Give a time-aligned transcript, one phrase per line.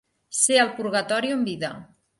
[0.37, 1.75] Ser el purgatori en vida.